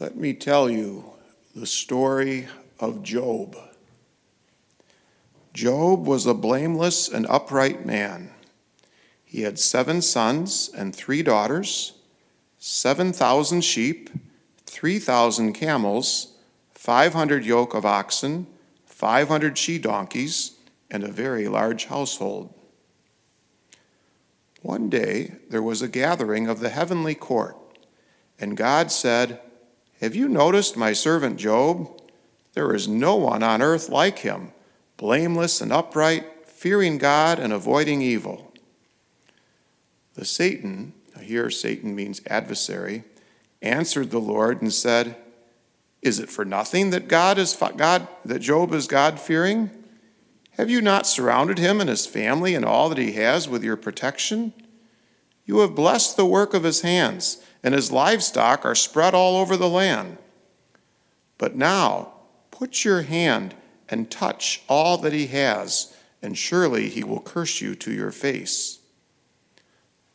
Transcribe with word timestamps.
Let 0.00 0.16
me 0.16 0.32
tell 0.32 0.70
you 0.70 1.14
the 1.56 1.66
story 1.66 2.46
of 2.78 3.02
Job. 3.02 3.56
Job 5.52 6.06
was 6.06 6.24
a 6.24 6.34
blameless 6.34 7.08
and 7.08 7.26
upright 7.28 7.84
man. 7.84 8.30
He 9.24 9.42
had 9.42 9.58
seven 9.58 10.00
sons 10.00 10.70
and 10.72 10.94
three 10.94 11.24
daughters, 11.24 11.94
7,000 12.60 13.62
sheep, 13.62 14.08
3,000 14.66 15.52
camels, 15.52 16.34
500 16.74 17.44
yoke 17.44 17.74
of 17.74 17.84
oxen, 17.84 18.46
500 18.86 19.58
she 19.58 19.78
donkeys, 19.78 20.52
and 20.92 21.02
a 21.02 21.10
very 21.10 21.48
large 21.48 21.86
household. 21.86 22.54
One 24.62 24.88
day 24.88 25.34
there 25.50 25.62
was 25.62 25.82
a 25.82 25.88
gathering 25.88 26.46
of 26.46 26.60
the 26.60 26.68
heavenly 26.68 27.16
court, 27.16 27.56
and 28.38 28.56
God 28.56 28.92
said, 28.92 29.40
have 30.00 30.14
you 30.14 30.28
noticed 30.28 30.76
my 30.76 30.92
servant 30.92 31.38
Job? 31.38 32.00
There 32.54 32.74
is 32.74 32.88
no 32.88 33.16
one 33.16 33.42
on 33.42 33.62
earth 33.62 33.88
like 33.88 34.20
him, 34.20 34.52
blameless 34.96 35.60
and 35.60 35.72
upright, 35.72 36.48
fearing 36.48 36.98
God 36.98 37.38
and 37.38 37.52
avoiding 37.52 38.02
evil. 38.02 38.52
The 40.14 40.24
Satan, 40.24 40.92
here 41.20 41.50
Satan 41.50 41.94
means 41.94 42.20
adversary, 42.26 43.04
answered 43.62 44.10
the 44.10 44.20
Lord 44.20 44.62
and 44.62 44.72
said, 44.72 45.16
Is 46.02 46.18
it 46.18 46.28
for 46.28 46.44
nothing 46.44 46.90
that 46.90 47.08
God 47.08 47.38
is 47.38 47.56
God 47.76 48.08
that 48.24 48.40
Job 48.40 48.72
is 48.72 48.86
God 48.86 49.18
fearing? 49.20 49.70
Have 50.52 50.70
you 50.70 50.80
not 50.80 51.06
surrounded 51.06 51.58
him 51.58 51.80
and 51.80 51.88
his 51.88 52.06
family 52.06 52.54
and 52.54 52.64
all 52.64 52.88
that 52.88 52.98
he 52.98 53.12
has 53.12 53.48
with 53.48 53.62
your 53.62 53.76
protection? 53.76 54.52
You 55.44 55.60
have 55.60 55.76
blessed 55.76 56.16
the 56.16 56.26
work 56.26 56.54
of 56.54 56.64
his 56.64 56.82
hands 56.82 57.42
and 57.62 57.74
his 57.74 57.90
livestock 57.90 58.64
are 58.64 58.74
spread 58.74 59.14
all 59.14 59.36
over 59.36 59.56
the 59.56 59.68
land. 59.68 60.18
But 61.38 61.56
now, 61.56 62.14
put 62.50 62.84
your 62.84 63.02
hand 63.02 63.54
and 63.88 64.10
touch 64.10 64.62
all 64.68 64.98
that 64.98 65.12
he 65.12 65.28
has, 65.28 65.94
and 66.22 66.36
surely 66.36 66.88
he 66.88 67.04
will 67.04 67.20
curse 67.20 67.60
you 67.60 67.74
to 67.76 67.92
your 67.92 68.10
face. 68.10 68.78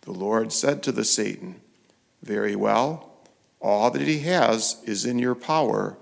The 0.02 0.12
Lord 0.12 0.52
said 0.52 0.84
to 0.84 0.92
the 0.92 1.06
Satan, 1.06 1.62
Very 2.22 2.56
well, 2.56 3.14
all 3.62 3.90
that 3.92 4.02
he 4.02 4.20
has 4.20 4.82
is 4.86 5.06
in 5.06 5.18
your 5.20 5.36
power, 5.36 5.98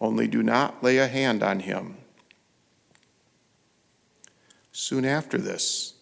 only 0.00 0.28
do 0.28 0.42
not 0.42 0.84
lay 0.84 0.98
a 0.98 1.08
hand 1.08 1.42
on 1.42 1.60
him. 1.60 1.96
Soon 4.72 5.06
after 5.06 5.38
this, 5.38 5.94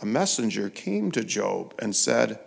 a 0.00 0.06
messenger 0.06 0.70
came 0.70 1.10
to 1.12 1.22
Job 1.22 1.74
and 1.78 1.94
said, 1.94 2.40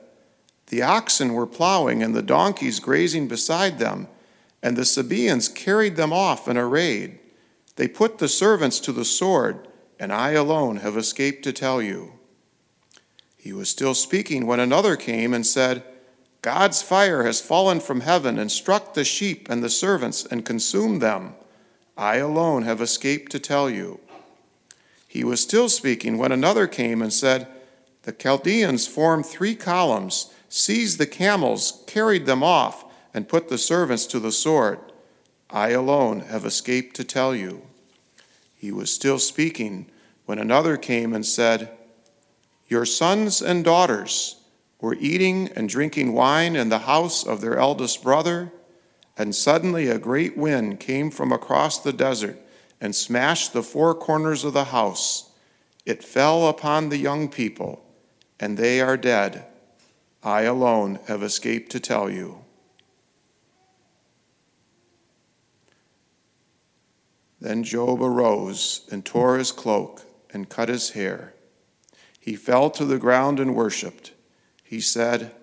the 0.72 0.82
oxen 0.82 1.34
were 1.34 1.46
plowing 1.46 2.02
and 2.02 2.16
the 2.16 2.22
donkeys 2.22 2.80
grazing 2.80 3.28
beside 3.28 3.78
them, 3.78 4.08
and 4.64 4.78
the 4.78 4.86
Sabaeans 4.86 5.50
carried 5.50 5.98
them 5.98 6.14
off 6.14 6.48
in 6.48 6.56
a 6.56 6.66
raid. 6.66 7.20
They 7.76 7.90
put 7.90 8.20
the 8.20 8.30
servants 8.30 8.80
to 8.82 8.94
the 8.94 9.04
sword, 9.04 9.68
and 10.00 10.14
I 10.14 10.32
alone 10.32 10.78
have 10.78 10.96
escaped 10.96 11.44
to 11.44 11.52
tell 11.52 11.82
you. 11.82 12.14
He 13.38 13.52
was 13.52 13.70
still 13.70 13.94
speaking 13.94 14.48
when 14.48 14.62
another 14.62 14.96
came 14.96 15.34
and 15.34 15.46
said, 15.46 15.84
God's 16.42 16.82
fire 16.82 17.26
has 17.26 17.42
fallen 17.42 17.82
from 17.82 18.02
heaven 18.02 18.40
and 18.40 18.50
struck 18.50 18.94
the 18.94 19.04
sheep 19.04 19.50
and 19.50 19.62
the 19.62 19.70
servants 19.70 20.26
and 20.26 20.46
consumed 20.46 21.02
them. 21.02 21.36
I 21.98 22.16
alone 22.16 22.64
have 22.64 22.80
escaped 22.80 23.30
to 23.34 23.40
tell 23.40 23.70
you. 23.70 24.00
He 25.06 25.26
was 25.26 25.42
still 25.42 25.68
speaking 25.68 26.18
when 26.18 26.32
another 26.32 26.66
came 26.66 27.02
and 27.02 27.12
said, 27.12 27.50
The 28.04 28.14
Chaldeans 28.14 28.88
formed 28.88 29.26
three 29.26 29.56
columns 29.56 30.34
seized 30.52 30.98
the 30.98 31.08
camels, 31.08 31.82
carried 31.88 32.26
them 32.26 32.44
off, 32.44 32.84
and 33.14 33.30
put 33.30 33.48
the 33.48 33.58
servants 33.58 34.06
to 34.06 34.20
the 34.20 34.34
sword. 34.34 34.80
I 35.50 35.70
alone 35.70 36.20
have 36.22 36.46
escaped 36.46 36.94
to 36.98 37.06
tell 37.06 37.34
you. 37.34 37.62
He 38.54 38.70
was 38.70 38.94
still 38.94 39.18
speaking 39.18 39.90
when 40.26 40.40
another 40.40 40.76
came 40.76 41.14
and 41.14 41.26
said, 41.26 41.72
Your 42.68 42.86
sons 42.86 43.42
and 43.42 43.64
daughters 43.64 44.42
were 44.82 44.98
eating 45.00 45.48
and 45.56 45.70
drinking 45.70 46.12
wine 46.12 46.58
in 46.58 46.68
the 46.68 46.80
house 46.80 47.26
of 47.26 47.40
their 47.40 47.58
eldest 47.58 48.04
brother, 48.04 48.52
and 49.18 49.34
suddenly 49.34 49.88
a 49.88 49.98
great 49.98 50.38
wind 50.38 50.82
came 50.82 51.12
from 51.12 51.32
across 51.32 51.80
the 51.80 51.94
desert 51.94 52.38
and 52.82 52.94
smashed 52.94 53.54
the 53.54 53.64
four 53.64 53.96
corners 53.96 54.44
of 54.44 54.52
the 54.52 54.66
house. 54.66 55.30
It 55.86 56.04
fell 56.04 56.50
upon 56.50 56.90
the 56.90 56.98
young 56.98 57.30
people, 57.30 57.86
and 58.38 58.58
they 58.58 58.82
are 58.82 58.98
dead. 58.98 59.46
I 60.24 60.44
alone 60.44 61.00
have 61.08 61.24
escaped 61.24 61.72
to 61.72 61.80
tell 61.80 62.10
you. 62.10 62.44
Then 67.40 67.64
Job 67.64 68.04
arose 68.04 68.88
and 68.92 69.04
tore 69.04 69.38
his 69.38 69.52
cloak 69.52 70.04
and 70.32 70.48
cut 70.48 70.70
his 70.70 70.92
hair. 70.92 71.34
He 72.20 72.36
fell 72.36 72.70
to 72.72 72.86
the 72.86 73.00
ground 73.00 73.40
and 73.40 73.56
worshiped. 73.56 74.12
He 74.64 74.80
said, 74.80 75.34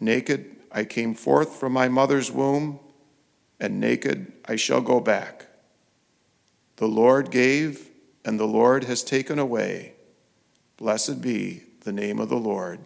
Naked 0.00 0.56
I 0.72 0.84
came 0.84 1.14
forth 1.14 1.56
from 1.56 1.72
my 1.72 1.88
mother's 1.88 2.32
womb, 2.32 2.80
and 3.60 3.78
naked 3.78 4.32
I 4.46 4.56
shall 4.56 4.80
go 4.80 4.98
back. 4.98 5.46
The 6.76 6.88
Lord 6.88 7.30
gave, 7.30 7.90
and 8.24 8.40
the 8.40 8.46
Lord 8.46 8.84
has 8.84 9.04
taken 9.04 9.38
away. 9.38 9.92
Blessed 10.78 11.20
be 11.20 11.64
the 11.82 11.92
name 11.92 12.18
of 12.18 12.30
the 12.30 12.38
Lord. 12.38 12.80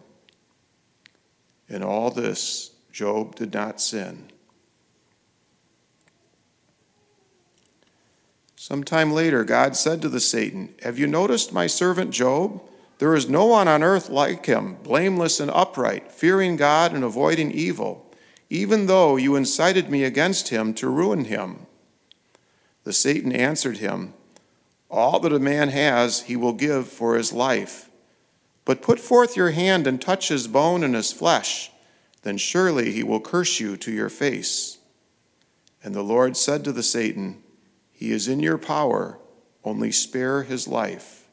In 1.69 1.83
all 1.83 2.09
this, 2.09 2.71
Job 2.91 3.35
did 3.35 3.53
not 3.53 3.81
sin. 3.81 4.31
Sometime 8.55 9.11
later, 9.11 9.43
God 9.43 9.75
said 9.75 10.01
to 10.01 10.09
the 10.09 10.19
Satan, 10.19 10.73
Have 10.83 10.97
you 10.97 11.07
noticed 11.07 11.53
my 11.53 11.67
servant 11.67 12.11
Job? 12.11 12.61
There 12.97 13.15
is 13.15 13.29
no 13.29 13.45
one 13.45 13.67
on 13.67 13.83
earth 13.83 14.09
like 14.09 14.45
him, 14.45 14.77
blameless 14.83 15.39
and 15.39 15.51
upright, 15.51 16.11
fearing 16.11 16.55
God 16.55 16.93
and 16.93 17.03
avoiding 17.03 17.51
evil, 17.51 18.11
even 18.49 18.87
though 18.87 19.15
you 19.15 19.35
incited 19.35 19.89
me 19.89 20.03
against 20.03 20.49
him 20.49 20.73
to 20.75 20.89
ruin 20.89 21.25
him. 21.25 21.67
The 22.83 22.93
Satan 22.93 23.31
answered 23.31 23.77
him, 23.77 24.13
All 24.89 25.19
that 25.19 25.33
a 25.33 25.39
man 25.39 25.69
has, 25.69 26.23
he 26.23 26.35
will 26.35 26.53
give 26.53 26.87
for 26.87 27.15
his 27.15 27.31
life. 27.31 27.86
But 28.67 28.81
put 28.81 28.99
forth 28.99 29.37
your 29.37 29.51
hand 29.51 29.87
and 29.87 30.01
touch 30.01 30.27
his 30.27 30.45
bone 30.49 30.83
and 30.83 30.93
his 30.93 31.13
flesh, 31.13 31.71
then 32.23 32.35
surely 32.35 32.91
he 32.91 33.01
will 33.01 33.21
curse 33.21 33.61
you 33.61 33.77
to 33.77 33.93
your 33.93 34.09
face. 34.09 34.79
And 35.81 35.95
the 35.95 36.01
Lord 36.01 36.35
said 36.35 36.65
to 36.65 36.73
the 36.73 36.83
Satan, 36.83 37.41
He 37.93 38.11
is 38.11 38.27
in 38.27 38.41
your 38.41 38.57
power, 38.57 39.19
only 39.63 39.93
spare 39.93 40.43
his 40.43 40.67
life. 40.67 41.29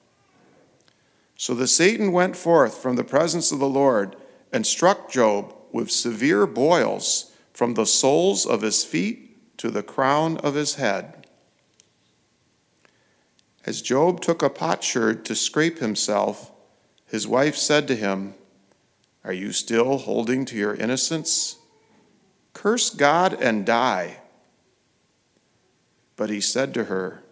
So 1.37 1.55
the 1.55 1.67
Satan 1.67 2.13
went 2.13 2.37
forth 2.37 2.79
from 2.79 2.95
the 2.95 3.03
presence 3.03 3.51
of 3.51 3.59
the 3.59 3.69
Lord 3.69 4.15
and 4.53 4.65
struck 4.65 5.11
Job 5.11 5.57
with 5.73 5.91
severe 5.91 6.47
boils 6.47 7.33
from 7.53 7.75
the 7.75 7.85
soles 7.85 8.47
of 8.47 8.63
his 8.63 8.85
feet 8.85 9.59
to 9.59 9.73
the 9.73 9.83
crown 9.83 10.37
of 10.37 10.55
his 10.55 10.77
head. 10.77 11.27
As 13.67 13.83
Job 13.83 14.21
took 14.21 14.41
a 14.41 14.49
potsherd 14.49 15.25
to 15.25 15.35
scrape 15.35 15.81
himself, 15.81 16.53
his 17.15 17.29
wife 17.29 17.55
said 17.55 17.87
to 17.87 17.95
him, 17.95 18.35
Are 19.23 19.33
you 19.33 19.53
still 19.53 19.99
holding 19.99 20.45
to 20.47 20.57
your 20.57 20.75
innocence? 20.75 21.59
Curse 22.55 22.91
God 22.91 23.41
and 23.41 23.65
die. 23.65 24.19
But 26.17 26.29
he 26.29 26.41
said 26.41 26.75
to 26.75 26.87
her, 26.87 27.23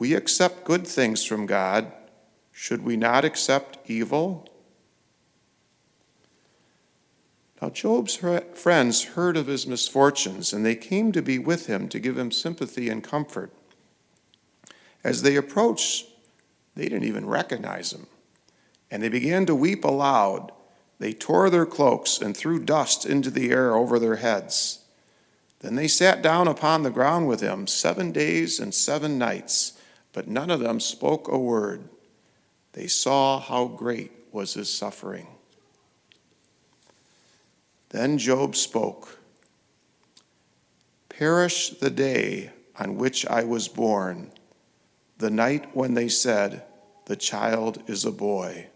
We 0.00 0.14
accept 0.14 0.64
good 0.64 0.88
things 0.88 1.24
from 1.24 1.46
God. 1.46 1.92
Should 2.50 2.82
we 2.82 2.96
not 2.96 3.24
accept 3.24 3.78
evil? 3.88 4.48
Now, 7.62 7.70
Job's 7.70 8.16
friends 8.54 9.04
heard 9.04 9.36
of 9.36 9.46
his 9.46 9.68
misfortunes, 9.68 10.52
and 10.52 10.66
they 10.66 10.74
came 10.74 11.12
to 11.12 11.22
be 11.22 11.38
with 11.38 11.66
him 11.68 11.88
to 11.90 12.00
give 12.00 12.18
him 12.18 12.32
sympathy 12.32 12.88
and 12.88 13.04
comfort. 13.04 13.52
As 15.04 15.22
they 15.22 15.36
approached, 15.36 16.06
they 16.74 16.88
didn't 16.88 17.04
even 17.04 17.24
recognize 17.24 17.92
him. 17.92 18.08
And 18.90 19.02
they 19.02 19.08
began 19.08 19.46
to 19.46 19.54
weep 19.54 19.84
aloud. 19.84 20.52
They 20.98 21.12
tore 21.12 21.50
their 21.50 21.66
cloaks 21.66 22.18
and 22.18 22.36
threw 22.36 22.64
dust 22.64 23.04
into 23.04 23.30
the 23.30 23.50
air 23.50 23.74
over 23.74 23.98
their 23.98 24.16
heads. 24.16 24.84
Then 25.60 25.74
they 25.74 25.88
sat 25.88 26.22
down 26.22 26.48
upon 26.48 26.82
the 26.82 26.90
ground 26.90 27.28
with 27.28 27.40
him 27.40 27.66
seven 27.66 28.12
days 28.12 28.60
and 28.60 28.74
seven 28.74 29.18
nights, 29.18 29.80
but 30.12 30.28
none 30.28 30.50
of 30.50 30.60
them 30.60 30.80
spoke 30.80 31.28
a 31.28 31.38
word. 31.38 31.88
They 32.72 32.86
saw 32.86 33.40
how 33.40 33.66
great 33.66 34.12
was 34.32 34.54
his 34.54 34.72
suffering. 34.72 35.26
Then 37.88 38.18
Job 38.18 38.54
spoke 38.54 39.18
Perish 41.08 41.70
the 41.70 41.88
day 41.88 42.50
on 42.78 42.98
which 42.98 43.24
I 43.26 43.44
was 43.44 43.68
born, 43.68 44.30
the 45.16 45.30
night 45.30 45.74
when 45.74 45.94
they 45.94 46.08
said, 46.08 46.62
The 47.06 47.16
child 47.16 47.82
is 47.86 48.04
a 48.04 48.12
boy. 48.12 48.66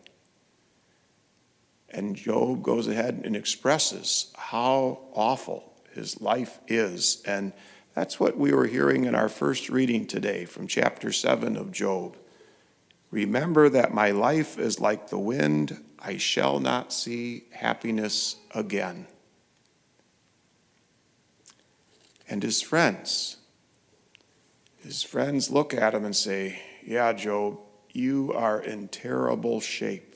And 1.91 2.17
Job 2.17 2.63
goes 2.63 2.87
ahead 2.87 3.23
and 3.25 3.35
expresses 3.35 4.33
how 4.37 5.01
awful 5.13 5.73
his 5.93 6.21
life 6.21 6.59
is. 6.69 7.23
And 7.27 7.53
that's 7.95 8.21
what 8.21 8.37
we 8.37 8.53
were 8.53 8.67
hearing 8.67 9.05
in 9.05 9.15
our 9.15 9.29
first 9.29 9.69
reading 9.69 10.07
today 10.07 10.45
from 10.45 10.67
chapter 10.67 11.13
7 11.13 11.57
of 11.57 11.73
Job. 11.73 12.17
Remember 13.11 13.69
that 13.69 13.93
my 13.93 14.13
life 14.13 14.59
is 14.59 14.79
like 14.79 15.09
the 15.09 15.19
wind, 15.19 15.83
I 15.99 16.17
shall 16.17 16.61
not 16.61 16.93
see 16.93 17.45
happiness 17.51 18.37
again. 18.55 19.07
And 22.29 22.45
his 22.45 22.63
friends, 22.63 23.39
his 24.79 25.03
friends 25.03 25.51
look 25.51 25.75
at 25.75 25.95
him 25.95 26.05
and 26.05 26.15
say, 26.15 26.63
Yeah, 26.87 27.13
Job, 27.13 27.59
you 27.93 28.33
are 28.33 28.61
in 28.61 28.87
terrible 28.87 29.61
shape. 29.61 30.10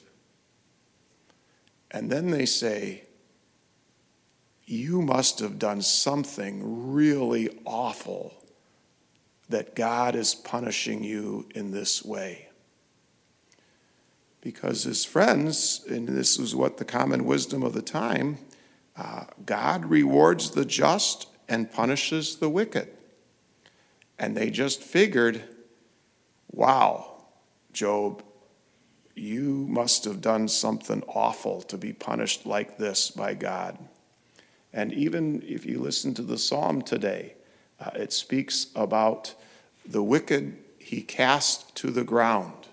And 1.95 2.11
then 2.11 2.33
they 2.33 2.45
say, 2.45 3.05
You 4.65 5.01
must 5.01 5.39
have 5.39 5.61
done 5.61 5.81
something 5.81 6.93
really 6.93 7.57
awful 7.65 8.35
that 9.49 9.77
God 9.77 10.17
is 10.17 10.35
punishing 10.35 11.05
you 11.05 11.49
in 11.55 11.71
this 11.71 12.05
way. 12.05 12.49
Because 14.41 14.83
his 14.83 15.05
friends, 15.05 15.85
and 15.89 16.09
this 16.09 16.37
is 16.37 16.55
what 16.55 16.79
the 16.79 16.85
common 16.85 17.27
wisdom 17.27 17.63
of 17.63 17.75
the 17.75 17.81
time, 17.83 18.39
uh, 18.97 19.25
God 19.47 19.87
rewards 19.87 20.51
the 20.51 20.65
just 20.65 21.29
and 21.49 21.71
punishes 21.71 22.37
the 22.37 22.51
wicked. 22.51 22.89
And 24.19 24.37
they 24.37 24.51
just 24.51 24.83
figured, 24.83 25.45
wow, 26.51 27.25
Job, 27.73 28.25
you 29.15 29.67
must 29.69 30.05
have 30.05 30.21
done 30.21 30.49
something 30.49 31.03
awful 31.09 31.63
to 31.63 31.79
be 31.79 31.93
punished 31.93 32.47
like 32.47 32.79
this 32.79 33.11
by 33.11 33.35
God. 33.35 33.79
And 34.73 34.93
even 34.93 35.43
if 35.47 35.65
you 35.65 35.79
listen 35.79 36.15
to 36.15 36.23
the 36.23 36.39
psalm 36.39 36.83
today, 36.83 37.35
uh, 37.81 37.91
it 37.95 38.13
speaks 38.13 38.67
about 38.75 39.35
the 39.87 40.03
wicked 40.03 40.57
he 40.79 41.01
cast 41.01 41.75
to 41.77 41.91
the 41.91 42.05
ground. 42.05 42.69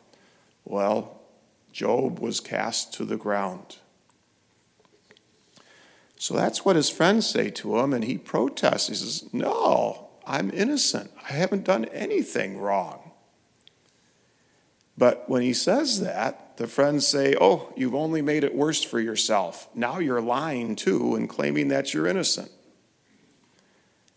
Well, 0.66 1.22
Job 1.72 2.20
was 2.20 2.40
cast 2.40 2.94
to 2.96 3.06
the 3.06 3.18
ground. 3.18 3.78
So 6.18 6.36
that's 6.36 6.64
what 6.64 6.76
his 6.76 6.90
friends 6.90 7.28
say 7.28 7.50
to 7.52 7.80
him, 7.80 7.94
and 7.94 8.04
he 8.04 8.18
protests. 8.18 8.90
He 8.90 8.96
says, 8.96 9.34
No, 9.34 10.10
I'm 10.28 10.52
innocent. 10.52 11.12
I 11.28 11.34
haven't 11.34 11.64
done 11.64 11.86
anything 11.86 12.60
wrong. 12.60 13.01
But 15.02 15.28
when 15.28 15.42
he 15.42 15.54
says 15.54 16.02
that, 16.02 16.58
the 16.58 16.68
friends 16.68 17.08
say, 17.08 17.34
Oh, 17.42 17.74
you've 17.76 17.96
only 17.96 18.22
made 18.22 18.44
it 18.44 18.54
worse 18.54 18.84
for 18.84 19.00
yourself. 19.00 19.68
Now 19.74 19.98
you're 19.98 20.22
lying 20.22 20.76
too 20.76 21.16
and 21.16 21.28
claiming 21.28 21.70
that 21.70 21.92
you're 21.92 22.06
innocent. 22.06 22.52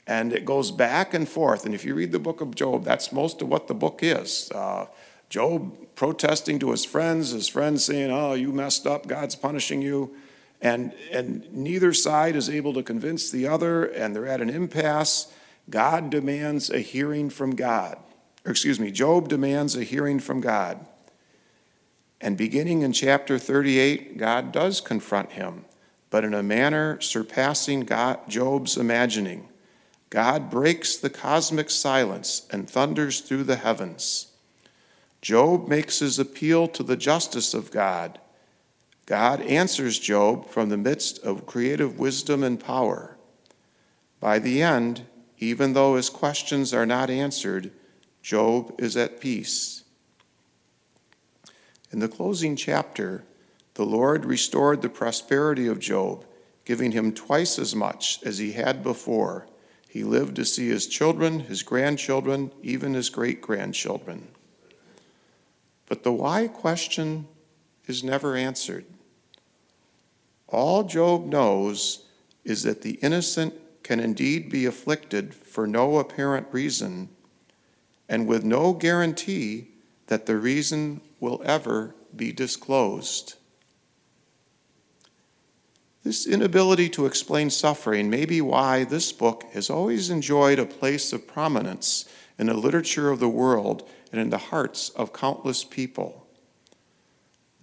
And 0.06 0.30
it 0.30 0.44
goes 0.44 0.70
back 0.70 1.14
and 1.14 1.26
forth. 1.26 1.64
And 1.64 1.74
if 1.74 1.86
you 1.86 1.94
read 1.94 2.12
the 2.12 2.18
book 2.18 2.42
of 2.42 2.54
Job, 2.54 2.84
that's 2.84 3.12
most 3.12 3.40
of 3.40 3.48
what 3.48 3.66
the 3.66 3.72
book 3.72 4.00
is. 4.02 4.52
Uh, 4.54 4.84
Job 5.30 5.74
protesting 5.96 6.58
to 6.58 6.72
his 6.72 6.84
friends, 6.84 7.30
his 7.30 7.48
friends 7.48 7.82
saying, 7.82 8.10
Oh, 8.10 8.34
you 8.34 8.52
messed 8.52 8.86
up, 8.86 9.06
God's 9.06 9.36
punishing 9.36 9.80
you. 9.80 10.14
And, 10.60 10.92
and 11.10 11.50
neither 11.50 11.94
side 11.94 12.36
is 12.36 12.50
able 12.50 12.74
to 12.74 12.82
convince 12.82 13.30
the 13.30 13.46
other, 13.46 13.86
and 13.86 14.14
they're 14.14 14.26
at 14.26 14.42
an 14.42 14.50
impasse. 14.50 15.32
God 15.70 16.10
demands 16.10 16.68
a 16.68 16.80
hearing 16.80 17.30
from 17.30 17.56
God 17.56 17.96
excuse 18.46 18.78
me, 18.78 18.90
Job 18.90 19.28
demands 19.28 19.76
a 19.76 19.84
hearing 19.84 20.20
from 20.20 20.40
God. 20.40 20.86
And 22.20 22.36
beginning 22.36 22.82
in 22.82 22.92
chapter 22.92 23.38
38, 23.38 24.16
God 24.16 24.52
does 24.52 24.80
confront 24.80 25.32
him, 25.32 25.64
but 26.10 26.24
in 26.24 26.34
a 26.34 26.42
manner 26.42 27.00
surpassing 27.00 27.80
God, 27.80 28.20
Job's 28.28 28.76
imagining. 28.76 29.48
God 30.10 30.48
breaks 30.50 30.96
the 30.96 31.10
cosmic 31.10 31.70
silence 31.70 32.46
and 32.50 32.70
thunders 32.70 33.20
through 33.20 33.44
the 33.44 33.56
heavens. 33.56 34.28
Job 35.20 35.68
makes 35.68 35.98
his 35.98 36.18
appeal 36.18 36.68
to 36.68 36.82
the 36.82 36.96
justice 36.96 37.54
of 37.54 37.70
God. 37.70 38.20
God 39.06 39.40
answers 39.40 39.98
Job 39.98 40.48
from 40.48 40.68
the 40.68 40.76
midst 40.76 41.18
of 41.24 41.46
creative 41.46 41.98
wisdom 41.98 42.42
and 42.42 42.60
power. 42.60 43.16
By 44.20 44.38
the 44.38 44.62
end, 44.62 45.02
even 45.38 45.72
though 45.72 45.96
his 45.96 46.10
questions 46.10 46.72
are 46.72 46.86
not 46.86 47.10
answered, 47.10 47.72
Job 48.24 48.74
is 48.78 48.96
at 48.96 49.20
peace. 49.20 49.84
In 51.92 51.98
the 51.98 52.08
closing 52.08 52.56
chapter, 52.56 53.22
the 53.74 53.84
Lord 53.84 54.24
restored 54.24 54.80
the 54.80 54.88
prosperity 54.88 55.66
of 55.66 55.78
Job, 55.78 56.24
giving 56.64 56.92
him 56.92 57.12
twice 57.12 57.58
as 57.58 57.74
much 57.74 58.20
as 58.24 58.38
he 58.38 58.52
had 58.52 58.82
before. 58.82 59.46
He 59.90 60.04
lived 60.04 60.36
to 60.36 60.46
see 60.46 60.68
his 60.68 60.86
children, 60.86 61.40
his 61.40 61.62
grandchildren, 61.62 62.50
even 62.62 62.94
his 62.94 63.10
great 63.10 63.42
grandchildren. 63.42 64.28
But 65.84 66.02
the 66.02 66.12
why 66.14 66.48
question 66.48 67.28
is 67.86 68.02
never 68.02 68.36
answered. 68.36 68.86
All 70.48 70.82
Job 70.84 71.26
knows 71.26 72.06
is 72.42 72.62
that 72.62 72.80
the 72.80 72.94
innocent 73.02 73.52
can 73.82 74.00
indeed 74.00 74.48
be 74.48 74.64
afflicted 74.64 75.34
for 75.34 75.66
no 75.66 75.98
apparent 75.98 76.46
reason 76.52 77.10
and 78.14 78.28
with 78.28 78.44
no 78.44 78.72
guarantee 78.72 79.66
that 80.06 80.24
the 80.24 80.36
reason 80.36 81.00
will 81.18 81.42
ever 81.44 81.96
be 82.14 82.30
disclosed. 82.30 83.34
This 86.04 86.24
inability 86.24 86.88
to 86.90 87.06
explain 87.06 87.50
suffering 87.50 88.08
may 88.08 88.24
be 88.24 88.40
why 88.40 88.84
this 88.84 89.10
book 89.10 89.42
has 89.52 89.68
always 89.68 90.10
enjoyed 90.10 90.60
a 90.60 90.64
place 90.64 91.12
of 91.12 91.26
prominence 91.26 92.08
in 92.38 92.46
the 92.46 92.54
literature 92.54 93.10
of 93.10 93.18
the 93.18 93.28
world 93.28 93.88
and 94.12 94.20
in 94.20 94.30
the 94.30 94.38
hearts 94.38 94.90
of 94.90 95.12
countless 95.12 95.64
people. 95.64 96.28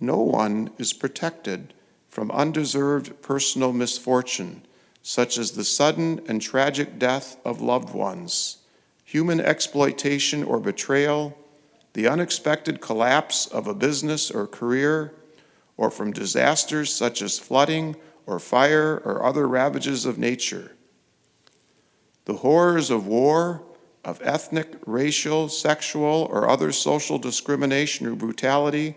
No 0.02 0.18
one 0.18 0.72
is 0.78 0.92
protected 0.92 1.74
from 2.10 2.30
undeserved 2.30 3.22
personal 3.22 3.72
misfortune, 3.72 4.64
such 5.02 5.38
as 5.38 5.54
the 5.54 5.64
sudden 5.64 6.20
and 6.28 6.42
tragic 6.42 7.00
death 7.00 7.38
of 7.46 7.62
loved 7.62 7.94
ones 7.94 8.58
human 9.12 9.42
exploitation 9.42 10.42
or 10.42 10.58
betrayal, 10.58 11.38
the 11.92 12.08
unexpected 12.08 12.80
collapse 12.80 13.46
of 13.46 13.68
a 13.68 13.74
business 13.74 14.32
or 14.32 14.48
career, 14.48 15.14
or 15.76 15.92
from 15.92 16.14
disasters 16.14 16.94
such 16.94 17.22
as 17.22 17.38
flooding 17.38 17.94
or 18.26 18.40
fire 18.40 19.02
or 19.04 19.26
other 19.26 19.46
ravages 19.50 20.06
of 20.06 20.18
nature. 20.18 20.78
The 22.24 22.36
horrors 22.36 22.90
of 22.90 23.06
war, 23.06 23.64
of 24.06 24.22
ethnic, 24.24 24.76
racial, 24.86 25.50
sexual, 25.50 26.30
or 26.32 26.50
other 26.50 26.72
social 26.72 27.20
discrimination 27.20 28.08
or 28.08 28.16
brutality 28.16 28.96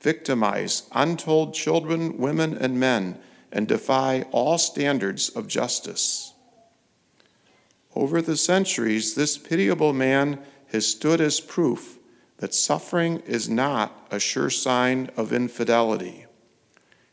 victimize 0.00 0.84
untold 0.92 1.52
children, 1.52 2.16
women, 2.16 2.56
and 2.56 2.80
men 2.80 3.18
and 3.52 3.68
defy 3.68 4.22
all 4.32 4.56
standards 4.56 5.28
of 5.28 5.46
justice. 5.46 6.31
Over 7.94 8.22
the 8.22 8.36
centuries, 8.36 9.14
this 9.14 9.36
pitiable 9.36 9.92
man 9.92 10.38
has 10.72 10.86
stood 10.86 11.20
as 11.20 11.40
proof 11.40 11.98
that 12.38 12.54
suffering 12.54 13.20
is 13.20 13.48
not 13.48 14.06
a 14.10 14.18
sure 14.18 14.50
sign 14.50 15.10
of 15.16 15.32
infidelity. 15.32 16.26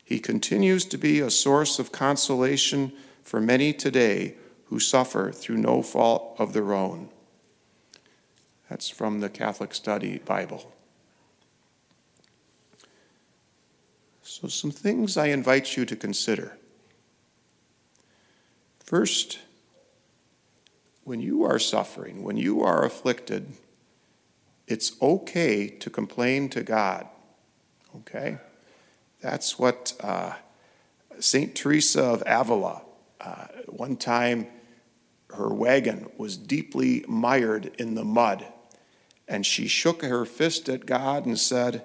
He 0.03 0.19
continues 0.19 0.85
to 0.85 0.97
be 0.97 1.19
a 1.19 1.29
source 1.29 1.77
of 1.77 1.91
consolation 1.91 2.93
for 3.21 3.39
many 3.39 3.73
today 3.73 4.35
who 4.65 4.79
suffer 4.79 5.31
through 5.31 5.57
no 5.57 5.83
fault 5.83 6.35
of 6.39 6.53
their 6.53 6.73
own. 6.73 7.09
That's 8.69 8.89
from 8.89 9.19
the 9.19 9.29
Catholic 9.29 9.73
Study 9.73 10.19
Bible. 10.19 10.73
So, 14.23 14.47
some 14.47 14.71
things 14.71 15.17
I 15.17 15.27
invite 15.27 15.75
you 15.75 15.85
to 15.85 15.95
consider. 15.95 16.57
First, 18.79 19.39
when 21.09 21.19
you 21.19 21.43
are 21.43 21.57
suffering, 21.57 22.21
when 22.21 22.37
you 22.37 22.61
are 22.61 22.85
afflicted, 22.85 23.53
it's 24.67 24.91
okay 25.01 25.67
to 25.67 25.89
complain 25.89 26.47
to 26.49 26.61
God. 26.61 27.07
Okay? 27.95 28.37
That's 29.19 29.57
what 29.57 29.93
uh, 30.01 30.33
St. 31.19 31.55
Teresa 31.55 32.03
of 32.03 32.21
Avila, 32.27 32.83
uh, 33.19 33.47
one 33.65 33.97
time 33.97 34.49
her 35.31 35.51
wagon 35.51 36.11
was 36.15 36.37
deeply 36.37 37.03
mired 37.07 37.71
in 37.79 37.95
the 37.95 38.05
mud, 38.05 38.45
and 39.27 39.43
she 39.43 39.67
shook 39.67 40.03
her 40.03 40.25
fist 40.25 40.69
at 40.69 40.85
God 40.85 41.25
and 41.25 41.39
said, 41.39 41.83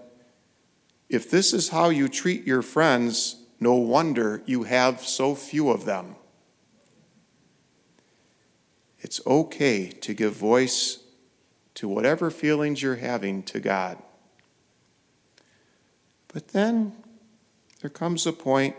If 1.09 1.31
this 1.31 1.55
is 1.55 1.71
how 1.71 1.89
you 1.89 2.09
treat 2.09 2.47
your 2.47 2.61
friends, 2.61 3.37
no 3.59 3.73
wonder 3.73 4.43
you 4.45 4.65
have 4.65 5.01
so 5.01 5.35
few 5.35 5.71
of 5.71 5.87
them. 5.87 6.17
It's 9.05 9.21
okay 9.27 9.89
to 9.89 10.15
give 10.15 10.33
voice 10.33 11.01
to 11.75 11.87
whatever 11.87 12.31
feelings 12.31 12.81
you're 12.81 12.97
having 12.97 13.43
to 13.43 13.61
God. 13.61 13.99
But 16.33 16.49
then 16.49 16.95
there 17.83 17.91
comes 17.91 18.27
a 18.27 18.33
point 18.33 18.75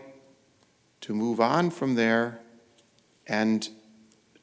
to 1.02 1.14
move 1.14 1.40
on 1.40 1.70
from 1.70 1.94
there 1.94 2.40
and 3.28 3.68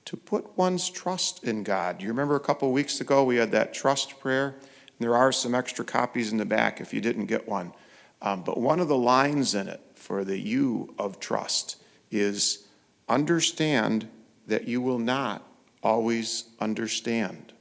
to 0.05 0.15
put 0.15 0.57
one's 0.57 0.89
trust 0.89 1.43
in 1.43 1.63
God. 1.63 2.01
You 2.01 2.07
remember 2.07 2.37
a 2.37 2.39
couple 2.39 2.71
weeks 2.71 3.01
ago 3.01 3.25
we 3.25 3.35
had 3.35 3.51
that 3.51 3.73
trust 3.73 4.21
prayer? 4.21 4.55
There 4.99 5.17
are 5.17 5.33
some 5.33 5.53
extra 5.53 5.83
copies 5.83 6.31
in 6.31 6.37
the 6.37 6.45
back 6.45 6.79
if 6.79 6.93
you 6.93 7.01
didn't 7.01 7.25
get 7.25 7.45
one. 7.45 7.73
Um, 8.21 8.41
but 8.43 8.57
one 8.57 8.79
of 8.79 8.87
the 8.87 8.97
lines 8.97 9.53
in 9.53 9.67
it 9.67 9.81
for 9.95 10.23
the 10.23 10.39
you 10.39 10.95
of 10.97 11.19
trust 11.19 11.75
is 12.09 12.67
understand 13.09 14.07
that 14.47 14.65
you 14.65 14.81
will 14.81 14.99
not 14.99 15.45
always 15.83 16.45
understand. 16.59 17.53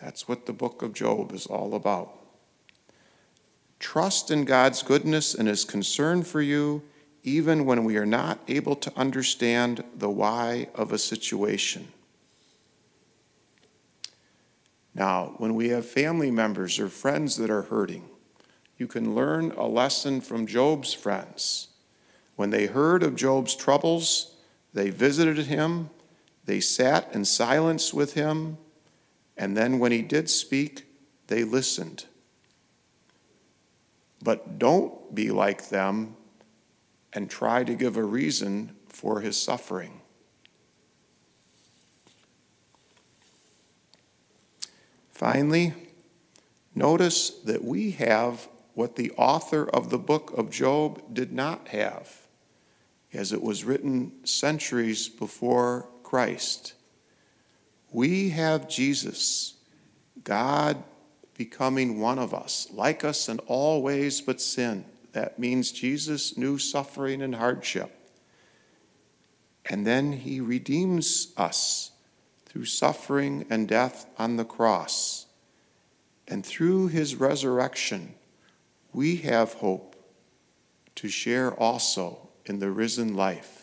That's 0.00 0.28
what 0.28 0.46
the 0.46 0.52
book 0.52 0.82
of 0.82 0.94
Job 0.94 1.32
is 1.32 1.46
all 1.46 1.74
about. 1.74 2.16
Trust 3.78 4.30
in 4.30 4.44
God's 4.44 4.82
goodness 4.82 5.34
and 5.34 5.48
his 5.48 5.64
concern 5.64 6.22
for 6.22 6.42
you, 6.42 6.82
even 7.22 7.64
when 7.64 7.84
we 7.84 7.96
are 7.96 8.06
not 8.06 8.38
able 8.46 8.76
to 8.76 8.92
understand 8.96 9.82
the 9.96 10.10
why 10.10 10.68
of 10.74 10.92
a 10.92 10.98
situation. 10.98 11.88
Now, 14.94 15.34
when 15.38 15.54
we 15.54 15.68
have 15.68 15.86
family 15.86 16.30
members 16.30 16.78
or 16.78 16.88
friends 16.88 17.36
that 17.36 17.50
are 17.50 17.62
hurting, 17.62 18.08
you 18.76 18.86
can 18.86 19.14
learn 19.14 19.52
a 19.52 19.66
lesson 19.66 20.20
from 20.20 20.46
Job's 20.46 20.92
friends. 20.92 21.68
When 22.36 22.50
they 22.50 22.66
heard 22.66 23.02
of 23.02 23.16
Job's 23.16 23.54
troubles, 23.54 24.34
they 24.72 24.90
visited 24.90 25.46
him, 25.46 25.90
they 26.44 26.60
sat 26.60 27.14
in 27.14 27.24
silence 27.24 27.92
with 27.94 28.14
him, 28.14 28.58
and 29.36 29.56
then 29.56 29.78
when 29.78 29.92
he 29.92 30.02
did 30.02 30.28
speak, 30.28 30.86
they 31.26 31.44
listened. 31.44 32.06
But 34.22 34.58
don't 34.58 35.14
be 35.14 35.30
like 35.30 35.68
them 35.68 36.16
and 37.12 37.30
try 37.30 37.64
to 37.64 37.74
give 37.74 37.96
a 37.96 38.04
reason 38.04 38.76
for 38.88 39.20
his 39.20 39.36
suffering. 39.36 40.00
Finally, 45.12 45.74
notice 46.74 47.30
that 47.30 47.62
we 47.62 47.92
have 47.92 48.48
what 48.74 48.96
the 48.96 49.10
author 49.12 49.68
of 49.68 49.90
the 49.90 49.98
book 49.98 50.32
of 50.36 50.50
Job 50.50 51.02
did 51.12 51.32
not 51.32 51.68
have, 51.68 52.26
as 53.12 53.32
it 53.32 53.42
was 53.42 53.64
written 53.64 54.12
centuries 54.24 55.08
before 55.08 55.88
Christ. 56.10 56.74
We 57.92 58.30
have 58.30 58.68
Jesus, 58.68 59.54
God 60.24 60.82
becoming 61.38 62.00
one 62.00 62.18
of 62.18 62.34
us, 62.34 62.66
like 62.72 63.04
us 63.04 63.28
in 63.28 63.38
all 63.46 63.80
ways 63.80 64.20
but 64.20 64.40
sin. 64.40 64.84
That 65.12 65.38
means 65.38 65.70
Jesus 65.70 66.36
knew 66.36 66.58
suffering 66.58 67.22
and 67.22 67.36
hardship. 67.36 67.92
And 69.66 69.86
then 69.86 70.10
he 70.10 70.40
redeems 70.40 71.32
us 71.36 71.92
through 72.44 72.64
suffering 72.64 73.46
and 73.48 73.68
death 73.68 74.04
on 74.18 74.36
the 74.36 74.44
cross. 74.44 75.26
And 76.26 76.44
through 76.44 76.88
his 76.88 77.14
resurrection, 77.14 78.16
we 78.92 79.18
have 79.18 79.52
hope 79.52 79.94
to 80.96 81.08
share 81.08 81.52
also 81.54 82.30
in 82.46 82.58
the 82.58 82.72
risen 82.72 83.14
life. 83.14 83.59